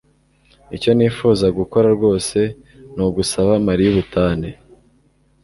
[0.75, 2.39] Icyo nifuza gukora rwose
[2.93, 4.49] ni ugusaba Mariya ubutane